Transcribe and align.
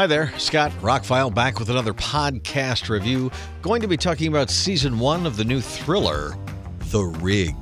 Hi 0.00 0.06
there, 0.06 0.32
Scott 0.38 0.72
Rockfile 0.80 1.34
back 1.34 1.58
with 1.58 1.68
another 1.68 1.92
podcast 1.92 2.88
review. 2.88 3.30
Going 3.60 3.82
to 3.82 3.86
be 3.86 3.98
talking 3.98 4.28
about 4.28 4.48
season 4.48 4.98
one 4.98 5.26
of 5.26 5.36
the 5.36 5.44
new 5.44 5.60
thriller, 5.60 6.38
The 6.86 7.02
Rig. 7.02 7.54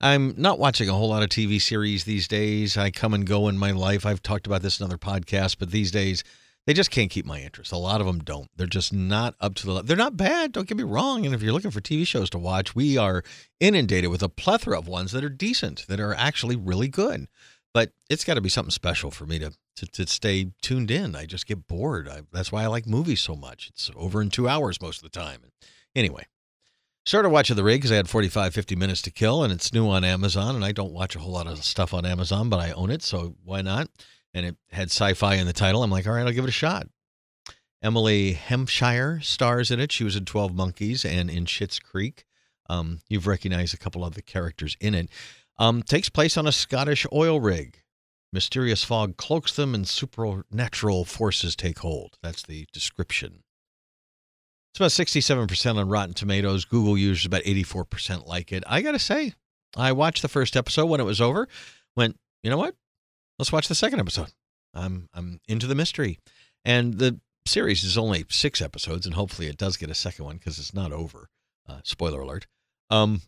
I'm 0.00 0.34
not 0.36 0.60
watching 0.60 0.88
a 0.88 0.92
whole 0.92 1.08
lot 1.08 1.24
of 1.24 1.28
TV 1.28 1.60
series 1.60 2.04
these 2.04 2.28
days. 2.28 2.76
I 2.76 2.92
come 2.92 3.12
and 3.12 3.26
go 3.26 3.48
in 3.48 3.58
my 3.58 3.72
life. 3.72 4.06
I've 4.06 4.22
talked 4.22 4.46
about 4.46 4.62
this 4.62 4.78
in 4.78 4.84
other 4.84 4.98
podcasts, 4.98 5.56
but 5.58 5.72
these 5.72 5.90
days 5.90 6.22
they 6.66 6.74
just 6.74 6.90
can't 6.90 7.10
keep 7.10 7.24
my 7.24 7.40
interest. 7.40 7.72
A 7.72 7.76
lot 7.76 8.00
of 8.00 8.06
them 8.06 8.18
don't. 8.18 8.50
They're 8.56 8.66
just 8.66 8.92
not 8.92 9.34
up 9.40 9.54
to 9.56 9.66
the. 9.66 9.82
They're 9.82 9.96
not 9.96 10.16
bad, 10.16 10.52
don't 10.52 10.68
get 10.68 10.76
me 10.76 10.82
wrong. 10.82 11.24
And 11.24 11.34
if 11.34 11.42
you're 11.42 11.52
looking 11.52 11.70
for 11.70 11.80
TV 11.80 12.06
shows 12.06 12.28
to 12.30 12.38
watch, 12.38 12.74
we 12.74 12.98
are 12.98 13.22
inundated 13.60 14.10
with 14.10 14.22
a 14.22 14.28
plethora 14.28 14.78
of 14.78 14.88
ones 14.88 15.12
that 15.12 15.24
are 15.24 15.28
decent, 15.28 15.86
that 15.86 16.00
are 16.00 16.14
actually 16.14 16.56
really 16.56 16.88
good. 16.88 17.28
But 17.72 17.92
it's 18.10 18.24
got 18.24 18.34
to 18.34 18.40
be 18.40 18.48
something 18.48 18.70
special 18.70 19.10
for 19.10 19.26
me 19.26 19.38
to, 19.38 19.52
to, 19.76 19.86
to 19.86 20.06
stay 20.06 20.52
tuned 20.62 20.90
in. 20.90 21.14
I 21.14 21.26
just 21.26 21.46
get 21.46 21.68
bored. 21.68 22.08
I, 22.08 22.22
that's 22.32 22.50
why 22.50 22.64
I 22.64 22.68
like 22.68 22.86
movies 22.86 23.20
so 23.20 23.36
much. 23.36 23.68
It's 23.68 23.90
over 23.94 24.20
in 24.20 24.30
two 24.30 24.48
hours 24.48 24.80
most 24.80 25.02
of 25.04 25.10
the 25.10 25.18
time. 25.18 25.42
Anyway, 25.94 26.26
started 27.04 27.28
watching 27.28 27.54
The 27.54 27.62
Rig 27.62 27.80
because 27.80 27.92
I 27.92 27.96
had 27.96 28.08
45, 28.08 28.54
50 28.54 28.76
minutes 28.76 29.02
to 29.02 29.10
kill, 29.10 29.44
and 29.44 29.52
it's 29.52 29.72
new 29.72 29.88
on 29.88 30.04
Amazon. 30.04 30.56
And 30.56 30.64
I 30.64 30.72
don't 30.72 30.92
watch 30.92 31.14
a 31.14 31.18
whole 31.18 31.32
lot 31.32 31.46
of 31.46 31.62
stuff 31.64 31.92
on 31.94 32.06
Amazon, 32.06 32.48
but 32.48 32.60
I 32.60 32.72
own 32.72 32.90
it, 32.90 33.02
so 33.02 33.36
why 33.44 33.62
not? 33.62 33.88
And 34.36 34.44
it 34.44 34.56
had 34.70 34.90
sci-fi 34.90 35.36
in 35.36 35.46
the 35.46 35.52
title. 35.54 35.82
I'm 35.82 35.90
like, 35.90 36.06
all 36.06 36.12
right, 36.12 36.26
I'll 36.26 36.32
give 36.32 36.44
it 36.44 36.50
a 36.50 36.52
shot. 36.52 36.88
Emily 37.82 38.32
Hampshire 38.34 39.18
stars 39.22 39.70
in 39.70 39.80
it. 39.80 39.90
She 39.90 40.04
was 40.04 40.14
in 40.14 40.26
12 40.26 40.54
Monkeys 40.54 41.06
and 41.06 41.30
in 41.30 41.46
Schitt's 41.46 41.78
Creek. 41.78 42.26
Um, 42.68 43.00
you've 43.08 43.26
recognized 43.26 43.72
a 43.72 43.78
couple 43.78 44.04
of 44.04 44.14
the 44.14 44.20
characters 44.20 44.76
in 44.78 44.94
it. 44.94 45.08
Um, 45.58 45.82
takes 45.82 46.10
place 46.10 46.36
on 46.36 46.46
a 46.46 46.52
Scottish 46.52 47.06
oil 47.14 47.40
rig. 47.40 47.82
Mysterious 48.30 48.84
fog 48.84 49.16
cloaks 49.16 49.56
them 49.56 49.74
and 49.74 49.88
supernatural 49.88 51.06
forces 51.06 51.56
take 51.56 51.78
hold. 51.78 52.18
That's 52.22 52.42
the 52.42 52.66
description. 52.74 53.42
It's 54.72 54.80
about 54.80 54.90
67% 54.90 55.76
on 55.76 55.88
Rotten 55.88 56.12
Tomatoes. 56.12 56.66
Google 56.66 56.98
users 56.98 57.24
about 57.24 57.44
84% 57.44 58.26
like 58.26 58.52
it. 58.52 58.64
I 58.66 58.82
got 58.82 58.92
to 58.92 58.98
say, 58.98 59.32
I 59.74 59.92
watched 59.92 60.20
the 60.20 60.28
first 60.28 60.58
episode 60.58 60.86
when 60.86 61.00
it 61.00 61.04
was 61.04 61.22
over, 61.22 61.48
went, 61.96 62.18
you 62.42 62.50
know 62.50 62.58
what? 62.58 62.74
Let's 63.38 63.52
watch 63.52 63.68
the 63.68 63.74
second 63.74 64.00
episode. 64.00 64.32
I'm 64.74 65.08
I'm 65.14 65.40
into 65.48 65.66
the 65.66 65.74
mystery, 65.74 66.18
and 66.64 66.94
the 66.94 67.20
series 67.46 67.84
is 67.84 67.96
only 67.96 68.24
six 68.28 68.60
episodes, 68.60 69.06
and 69.06 69.14
hopefully 69.14 69.48
it 69.48 69.56
does 69.56 69.76
get 69.76 69.90
a 69.90 69.94
second 69.94 70.24
one 70.24 70.36
because 70.36 70.58
it's 70.58 70.74
not 70.74 70.92
over. 70.92 71.28
Uh, 71.68 71.80
spoiler 71.82 72.20
alert. 72.20 72.46
Um, 72.90 73.22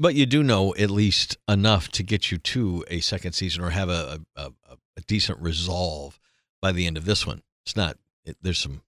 but 0.00 0.14
you 0.14 0.26
do 0.26 0.42
know 0.42 0.74
at 0.76 0.90
least 0.90 1.36
enough 1.48 1.88
to 1.90 2.02
get 2.02 2.30
you 2.30 2.38
to 2.38 2.84
a 2.88 3.00
second 3.00 3.32
season 3.32 3.62
or 3.62 3.70
have 3.70 3.88
a 3.88 4.20
a, 4.36 4.50
a, 4.66 5.00
decent 5.06 5.38
resolve 5.40 6.18
by 6.60 6.72
the 6.72 6.86
end 6.86 6.96
of 6.96 7.04
this 7.04 7.26
one. 7.26 7.42
It's 7.64 7.76
not. 7.76 7.96
It, 8.24 8.36
there's 8.42 8.58
some 8.58 8.82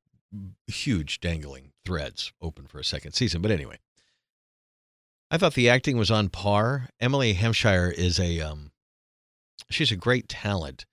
huge 0.66 1.20
dangling 1.20 1.72
threads 1.84 2.32
open 2.40 2.66
for 2.66 2.78
a 2.78 2.84
second 2.84 3.12
season, 3.12 3.42
but 3.42 3.50
anyway. 3.50 3.78
I 5.32 5.38
thought 5.38 5.54
the 5.54 5.68
acting 5.68 5.96
was 5.96 6.10
on 6.10 6.28
par. 6.28 6.88
Emily 6.98 7.34
Hampshire 7.34 7.92
is 7.96 8.18
a 8.18 8.40
um, 8.40 8.72
she's 9.70 9.92
a 9.92 9.96
great 9.96 10.28
talent, 10.28 10.84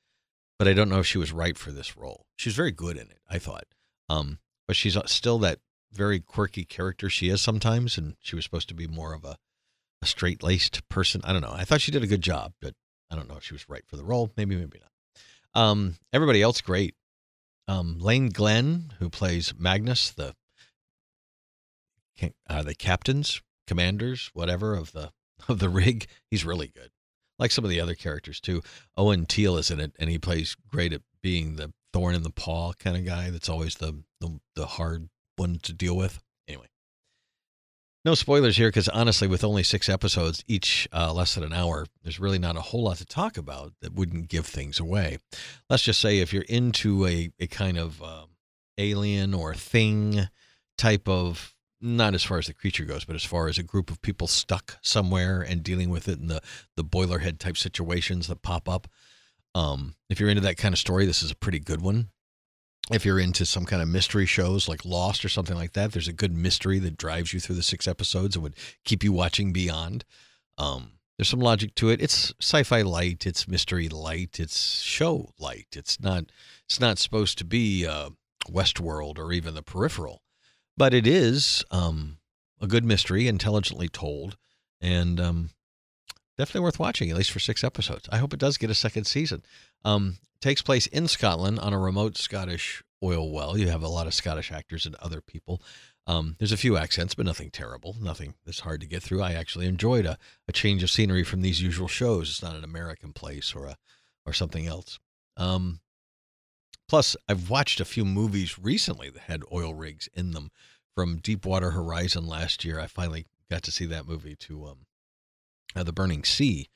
but 0.58 0.68
I 0.68 0.74
don't 0.74 0.90
know 0.90 1.00
if 1.00 1.08
she 1.08 1.18
was 1.18 1.32
right 1.32 1.58
for 1.58 1.72
this 1.72 1.98
role. 1.98 2.26
She's 2.36 2.56
very 2.56 2.72
good 2.72 2.96
in 2.96 3.10
it, 3.10 3.20
I 3.30 3.40
thought. 3.40 3.66
Um, 4.10 4.40
but 4.68 4.76
she's 4.76 4.96
uh, 4.96 5.06
still 5.06 5.40
that 5.40 5.60
very 5.92 6.20
quirky 6.20 6.64
character 6.64 7.10
she 7.10 7.30
is 7.30 7.42
sometimes, 7.42 7.98
and 7.98 8.16
she 8.20 8.36
was 8.36 8.46
supposed 8.46 8.68
to 8.70 8.74
be 8.74 8.88
more 8.88 9.14
of 9.14 9.26
a, 9.26 9.38
a 10.02 10.06
straight 10.06 10.44
laced 10.44 10.88
person. 10.90 11.22
I 11.24 11.34
don't 11.34 11.42
know. 11.42 11.54
I 11.54 11.66
thought 11.66 11.82
she 11.82 11.92
did 11.92 12.04
a 12.04 12.08
good 12.08 12.22
job, 12.22 12.54
but 12.62 12.74
I 13.10 13.16
don't 13.16 13.28
know 13.28 13.38
if 13.38 13.44
she 13.44 13.54
was 13.54 13.68
right 13.70 13.84
for 13.88 13.98
the 13.98 14.04
role. 14.04 14.32
Maybe, 14.38 14.56
maybe 14.56 14.80
not. 14.80 15.62
Um, 15.62 15.96
everybody 16.14 16.42
else 16.42 16.62
great. 16.62 16.96
Um, 17.68 18.00
Iain 18.06 18.30
Glen, 18.30 18.94
who 19.00 19.10
plays 19.10 19.54
Magnus, 19.58 20.12
the 20.12 20.34
uh, 22.50 22.64
the 22.64 22.74
captains, 22.74 23.42
commanders, 23.68 24.32
whatever 24.34 24.74
of 24.76 24.92
the 24.92 25.12
of 25.48 25.60
the 25.60 25.70
rig, 25.70 26.08
he's 26.30 26.46
really 26.46 26.68
good 26.68 26.92
like 27.40 27.52
some 27.52 27.64
of 27.64 27.70
the 27.70 27.82
other 27.82 27.96
characters 27.96 28.40
too. 28.40 28.62
Owen 28.96 29.26
Teale 29.26 29.58
is 29.58 29.72
in 29.72 29.80
it, 29.80 29.94
and 30.00 30.10
he 30.10 30.18
plays 30.18 30.56
great 30.68 30.94
at 30.94 31.02
being 31.22 31.56
the 31.56 31.74
thorn 31.94 32.16
in 32.16 32.24
the 32.24 32.30
paw 32.30 32.74
kind 32.74 32.98
of 32.98 33.06
guy. 33.06 33.30
That's 33.30 33.50
always 33.50 33.76
the 33.76 34.04
the, 34.20 34.40
the 34.56 34.66
hard 34.66 35.10
one 35.36 35.60
to 35.64 35.74
deal 35.74 35.96
with. 35.96 36.22
Anyway, 36.48 36.68
no 38.06 38.16
spoilers 38.16 38.58
here 38.58 38.70
because 38.70 38.90
honestly, 38.90 39.28
with 39.28 39.44
only 39.44 39.64
six 39.64 39.90
episodes, 39.90 40.44
each 40.48 40.88
uh, 40.94 41.14
less 41.14 41.36
than 41.36 41.44
an 41.44 41.54
hour, 41.54 41.86
there's 42.04 42.20
really 42.20 42.40
not 42.40 42.58
a 42.58 42.62
whole 42.62 42.84
lot 42.84 42.98
to 42.98 43.06
talk 43.06 43.38
about 43.38 43.74
that 43.82 43.94
wouldn't 43.94 44.30
give 44.30 44.46
things 44.46 44.80
away. 44.80 45.18
Let's 45.70 45.84
just 45.84 46.00
say 46.00 46.20
if 46.20 46.34
you're 46.34 46.44
into 46.44 47.06
a 47.06 47.32
a 47.40 47.48
kind 47.48 47.78
of 47.78 48.02
uh, 48.02 48.26
alien 48.78 49.34
or 49.34 49.54
thing 49.54 50.30
type 50.78 51.08
of 51.08 51.57
not 51.80 52.14
as 52.14 52.24
far 52.24 52.38
as 52.38 52.48
the 52.48 52.54
creature 52.54 52.86
goes, 52.86 53.06
but 53.06 53.16
as 53.16 53.24
far 53.24 53.48
as 53.48 53.58
a 53.58 53.64
group 53.64 53.92
of 53.92 54.02
people 54.02 54.28
stuck 54.28 54.78
somewhere 54.82 55.42
and 55.42 55.64
dealing 55.64 55.90
with 55.90 56.08
it 56.08 56.20
in 56.20 56.28
the 56.28 56.42
the 56.76 56.84
boilerhead 56.84 57.40
type 57.40 57.58
situations 57.58 58.28
that 58.28 58.42
pop 58.42 58.68
up. 58.68 58.88
Um, 59.54 59.96
if 60.10 60.20
you're 60.20 60.30
into 60.30 60.42
that 60.42 60.58
kind 60.58 60.74
of 60.74 60.80
story, 60.80 61.06
this 61.06 61.24
is 61.24 61.32
a 61.32 61.36
pretty 61.36 61.60
good 61.60 61.82
one. 61.82 62.10
If 62.92 63.06
you're 63.06 63.20
into 63.20 63.46
some 63.46 63.66
kind 63.66 63.82
of 63.82 63.88
mystery 63.88 64.26
shows 64.26 64.70
like 64.70 64.86
Lost 64.86 65.26
or 65.26 65.30
something 65.30 65.58
like 65.58 65.74
that, 65.74 65.92
there's 65.92 66.08
a 66.08 66.14
good 66.14 66.32
mystery 66.32 66.80
that 66.80 66.98
drives 66.98 67.34
you 67.34 67.40
through 67.40 67.56
the 67.56 67.64
six 67.64 67.88
episodes 67.88 68.36
and 68.36 68.44
would 68.44 68.56
keep 68.86 69.04
you 69.04 69.12
watching 69.12 69.52
beyond. 69.52 70.06
Um, 70.58 70.94
there's 71.18 71.28
some 71.28 71.40
logic 71.40 71.76
to 71.76 71.90
it. 71.90 72.02
It's 72.02 72.34
sci-fi 72.40 72.84
light, 72.84 73.26
it's 73.26 73.48
mystery 73.48 73.90
light, 73.90 74.40
it's 74.40 74.82
show 74.82 75.32
light. 75.40 75.68
It's 75.76 76.00
not 76.00 76.26
it's 76.66 76.80
not 76.80 76.98
supposed 76.98 77.38
to 77.40 77.46
be 77.46 77.86
uh, 77.86 78.12
Westworld 78.50 79.18
or 79.18 79.34
even 79.34 79.56
the 79.56 79.64
Peripheral 79.64 80.22
but 80.78 80.94
it 80.94 81.08
is 81.08 81.66
um, 81.72 82.18
a 82.62 82.68
good 82.68 82.86
mystery, 82.86 83.28
intelligently 83.28 83.90
told, 83.90 84.38
and 84.80 85.20
um, 85.20 85.50
definitely 86.38 86.62
worth 86.62 86.80
watching, 86.80 87.10
at 87.10 87.18
least 87.18 87.32
for 87.32 87.40
six 87.40 87.64
episodes. 87.64 88.08
I 88.12 88.18
hope 88.18 88.34
it 88.34 88.40
does 88.40 88.58
get 88.58 88.70
a 88.70 88.76
second 88.76 89.06
season. 89.06 89.44
Um, 89.84 90.18
takes 90.40 90.62
place 90.62 90.88
in 90.88 91.08
Scotland 91.08 91.60
on 91.60 91.74
a 91.74 91.80
remote 91.80 92.18
Scottish 92.18 92.84
oil 93.04 93.32
well. 93.32 93.58
You 93.58 93.70
have 93.70 93.84
a 93.84 93.88
lot 93.88 94.08
of 94.08 94.14
Scottish 94.14 94.52
actors 94.52 94.86
and 94.86 94.96
other 94.96 95.22
people. 95.22 95.62
Um, 96.06 96.36
there's 96.40 96.54
a 96.54 96.58
few 96.58 96.78
accents, 96.78 97.16
but 97.16 97.26
nothing 97.26 97.50
terrible, 97.52 97.96
nothing 98.00 98.36
that's 98.46 98.62
hard 98.62 98.80
to 98.82 98.88
get 98.88 99.04
through. 99.04 99.22
I 99.22 99.34
actually 99.34 99.66
enjoyed 99.66 100.06
a, 100.06 100.18
a 100.48 100.54
change 100.54 100.82
of 100.84 100.90
scenery 100.90 101.24
from 101.24 101.42
these 101.42 101.62
usual 101.62 101.88
shows. 101.88 102.30
It's 102.30 102.44
not 102.44 102.56
an 102.56 102.64
American 102.64 103.12
place 103.12 103.54
or 103.54 103.66
a 103.66 103.78
or 104.26 104.34
something 104.34 104.68
else. 104.68 105.00
Um, 105.38 105.80
Plus, 106.88 107.18
I've 107.28 107.50
watched 107.50 107.80
a 107.80 107.86
few 107.86 108.06
movies 108.06 108.58
recently 108.58 109.10
that 109.10 109.24
had 109.24 109.44
oil 109.52 109.74
rigs 109.74 110.08
in 110.14 110.32
them. 110.32 110.52
From 110.96 111.18
Deepwater 111.18 111.72
Horizon 111.72 112.26
last 112.26 112.66
year, 112.66 112.80
I 112.80 112.88
finally 112.88 113.28
got 113.52 113.62
to 113.64 113.72
see 113.72 113.86
that 113.86 114.08
movie 114.08 114.36
to 114.36 114.66
um, 114.66 114.78
uh, 115.76 115.84
The 115.84 115.94
Burning 115.94 116.24
Sea, 116.24 116.70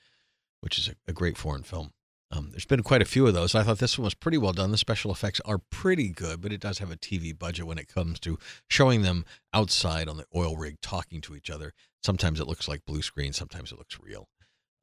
which 0.59 0.77
is 0.77 0.88
a, 0.88 0.94
a 1.07 1.13
great 1.13 1.38
foreign 1.38 1.63
film. 1.63 1.91
Um, 2.29 2.49
there's 2.51 2.66
been 2.66 2.83
quite 2.83 3.01
a 3.01 3.05
few 3.05 3.27
of 3.27 3.33
those. 3.33 3.55
I 3.55 3.63
thought 3.63 3.79
this 3.79 3.97
one 3.97 4.05
was 4.05 4.13
pretty 4.13 4.38
well 4.38 4.53
done. 4.53 4.72
The 4.72 4.77
special 4.77 5.11
effects 5.11 5.41
are 5.44 5.57
pretty 5.57 6.09
good, 6.09 6.39
but 6.39 6.53
it 6.53 6.61
does 6.61 6.79
have 6.79 6.91
a 6.91 6.95
TV 6.95 7.38
budget 7.38 7.66
when 7.66 7.78
it 7.78 7.88
comes 7.88 8.19
to 8.22 8.38
showing 8.69 9.01
them 9.01 9.25
outside 9.53 10.07
on 10.07 10.17
the 10.17 10.25
oil 10.35 10.55
rig 10.55 10.79
talking 10.81 11.19
to 11.22 11.35
each 11.35 11.49
other. 11.49 11.73
Sometimes 12.03 12.39
it 12.39 12.47
looks 12.47 12.67
like 12.67 12.85
blue 12.85 13.01
screen, 13.01 13.33
sometimes 13.33 13.72
it 13.72 13.78
looks 13.78 13.99
real, 13.99 14.29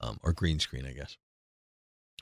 um, 0.00 0.18
or 0.22 0.32
green 0.32 0.58
screen, 0.58 0.84
I 0.84 0.92
guess. 0.92 1.16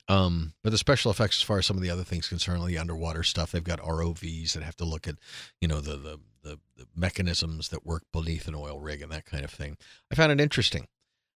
Um, 0.08 0.52
but 0.62 0.70
the 0.70 0.78
special 0.78 1.10
effects, 1.10 1.38
as 1.38 1.42
far 1.42 1.58
as 1.58 1.66
some 1.66 1.76
of 1.76 1.82
the 1.82 1.90
other 1.90 2.04
things 2.04 2.28
concerned, 2.28 2.64
the 2.66 2.78
underwater 2.78 3.22
stuff, 3.22 3.50
they've 3.50 3.64
got 3.64 3.80
ROVs 3.80 4.52
that 4.52 4.62
have 4.62 4.76
to 4.76 4.84
look 4.84 5.08
at, 5.08 5.16
you 5.60 5.68
know, 5.68 5.80
the, 5.80 5.96
the 5.96 6.20
the 6.42 6.58
the 6.76 6.86
mechanisms 6.94 7.70
that 7.70 7.84
work 7.84 8.04
beneath 8.12 8.46
an 8.46 8.54
oil 8.54 8.80
rig 8.80 9.02
and 9.02 9.10
that 9.10 9.26
kind 9.26 9.44
of 9.44 9.50
thing. 9.50 9.76
I 10.12 10.14
found 10.14 10.30
it 10.30 10.40
interesting. 10.40 10.86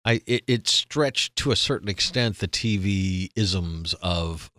I 0.03 0.21
it, 0.25 0.43
it 0.47 0.67
stretched 0.67 1.37
to 1.37 1.51
a 1.51 1.55
certain 1.55 1.87
extent 1.87 2.39
the 2.39 2.47
TV 2.47 3.29
isms 3.35 3.93
of 4.01 4.51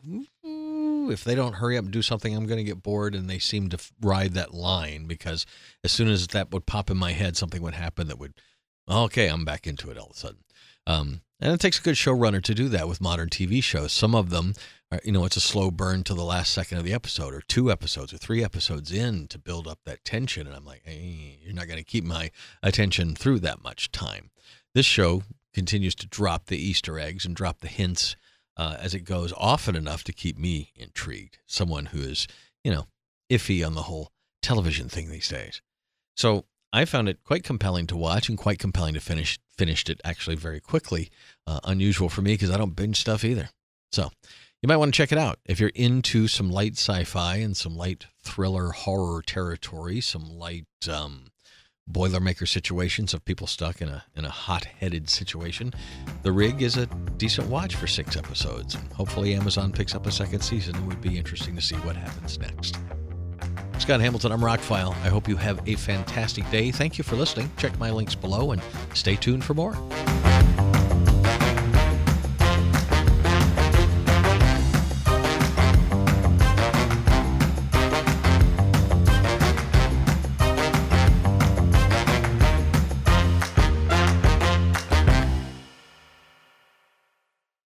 if 1.10 1.24
they 1.24 1.34
don't 1.34 1.54
hurry 1.54 1.76
up 1.76 1.84
and 1.84 1.92
do 1.92 2.02
something, 2.02 2.34
I'm 2.34 2.46
going 2.46 2.58
to 2.58 2.64
get 2.64 2.82
bored, 2.82 3.14
and 3.14 3.28
they 3.28 3.38
seem 3.38 3.68
to 3.70 3.78
ride 4.00 4.34
that 4.34 4.54
line 4.54 5.06
because 5.06 5.46
as 5.84 5.92
soon 5.92 6.08
as 6.08 6.28
that 6.28 6.50
would 6.50 6.66
pop 6.66 6.90
in 6.90 6.96
my 6.96 7.12
head, 7.12 7.36
something 7.36 7.62
would 7.62 7.74
happen 7.74 8.08
that 8.08 8.18
would, 8.18 8.34
okay, 8.88 9.28
I'm 9.28 9.44
back 9.44 9.66
into 9.66 9.90
it 9.90 9.98
all 9.98 10.06
of 10.06 10.12
a 10.12 10.18
sudden. 10.18 10.44
Um, 10.86 11.20
and 11.40 11.52
it 11.52 11.60
takes 11.60 11.78
a 11.78 11.82
good 11.82 11.94
showrunner 11.94 12.42
to 12.42 12.54
do 12.54 12.68
that 12.68 12.88
with 12.88 13.00
modern 13.00 13.28
TV 13.28 13.62
shows. 13.62 13.92
Some 13.92 14.14
of 14.14 14.30
them, 14.30 14.54
are, 14.90 15.00
you 15.04 15.12
know, 15.12 15.24
it's 15.24 15.36
a 15.36 15.40
slow 15.40 15.70
burn 15.70 16.02
to 16.04 16.14
the 16.14 16.24
last 16.24 16.52
second 16.52 16.78
of 16.78 16.84
the 16.84 16.92
episode, 16.92 17.34
or 17.34 17.42
two 17.42 17.70
episodes, 17.70 18.12
or 18.12 18.18
three 18.18 18.42
episodes 18.42 18.92
in 18.92 19.28
to 19.28 19.38
build 19.38 19.68
up 19.68 19.78
that 19.84 20.04
tension. 20.04 20.46
And 20.46 20.56
I'm 20.56 20.64
like, 20.64 20.82
hey, 20.84 21.38
you're 21.42 21.54
not 21.54 21.66
going 21.66 21.78
to 21.78 21.84
keep 21.84 22.04
my 22.04 22.30
attention 22.62 23.14
through 23.14 23.40
that 23.40 23.62
much 23.62 23.92
time. 23.92 24.30
This 24.74 24.86
show 24.86 25.22
continues 25.54 25.94
to 25.96 26.06
drop 26.06 26.46
the 26.46 26.58
Easter 26.58 26.98
eggs 26.98 27.24
and 27.24 27.34
drop 27.34 27.60
the 27.60 27.68
hints 27.68 28.16
uh, 28.56 28.76
as 28.80 28.94
it 28.94 29.00
goes 29.00 29.32
often 29.36 29.76
enough 29.76 30.04
to 30.04 30.12
keep 30.12 30.36
me 30.36 30.72
intrigued. 30.74 31.38
Someone 31.46 31.86
who 31.86 32.00
is, 32.00 32.26
you 32.64 32.72
know, 32.72 32.86
iffy 33.30 33.64
on 33.64 33.74
the 33.74 33.82
whole 33.82 34.10
television 34.42 34.88
thing 34.88 35.10
these 35.10 35.28
days. 35.28 35.62
So 36.16 36.44
I 36.72 36.84
found 36.84 37.08
it 37.08 37.24
quite 37.24 37.44
compelling 37.44 37.86
to 37.88 37.96
watch 37.96 38.28
and 38.28 38.36
quite 38.36 38.58
compelling 38.58 38.94
to 38.94 39.00
finish. 39.00 39.38
Finished 39.56 39.90
it 39.90 40.00
actually 40.04 40.36
very 40.36 40.60
quickly. 40.60 41.10
Uh, 41.44 41.58
unusual 41.64 42.08
for 42.08 42.22
me 42.22 42.34
because 42.34 42.50
I 42.50 42.56
don't 42.56 42.76
binge 42.76 43.00
stuff 43.00 43.24
either. 43.24 43.48
So 43.90 44.10
you 44.62 44.68
might 44.68 44.76
want 44.76 44.92
to 44.92 44.96
check 44.96 45.10
it 45.10 45.18
out 45.18 45.38
if 45.46 45.58
you're 45.58 45.72
into 45.74 46.28
some 46.28 46.50
light 46.50 46.74
sci-fi 46.74 47.36
and 47.36 47.56
some 47.56 47.76
light 47.76 48.06
thriller 48.22 48.70
horror 48.70 49.22
territory, 49.22 50.00
some 50.00 50.28
light 50.28 50.66
um, 50.88 51.32
Boilermaker 51.90 52.46
situations 52.46 53.14
of 53.14 53.24
people 53.24 53.46
stuck 53.46 53.80
in 53.80 53.88
a 53.88 54.04
in 54.14 54.24
a 54.24 54.30
hot-headed 54.30 55.08
situation. 55.08 55.72
The 56.22 56.32
Rig 56.32 56.60
is 56.60 56.76
a 56.76 56.86
decent 57.16 57.48
watch 57.48 57.76
for 57.76 57.86
six 57.86 58.16
episodes, 58.16 58.76
hopefully 58.94 59.34
Amazon 59.34 59.72
picks 59.72 59.94
up 59.94 60.06
a 60.06 60.12
second 60.12 60.40
season. 60.40 60.76
It 60.76 60.82
would 60.82 61.00
be 61.00 61.16
interesting 61.16 61.56
to 61.56 61.62
see 61.62 61.76
what 61.76 61.96
happens 61.96 62.38
next. 62.38 62.78
Scott 63.80 64.00
Hamilton, 64.00 64.32
I'm 64.32 64.40
Rockfile. 64.40 64.90
I 65.04 65.08
hope 65.08 65.28
you 65.28 65.36
have 65.36 65.66
a 65.68 65.74
fantastic 65.76 66.48
day. 66.50 66.70
Thank 66.70 66.98
you 66.98 67.04
for 67.04 67.16
listening. 67.16 67.50
Check 67.56 67.78
my 67.78 67.90
links 67.90 68.14
below 68.14 68.52
and 68.52 68.60
stay 68.92 69.16
tuned 69.16 69.44
for 69.44 69.54
more. 69.54 69.76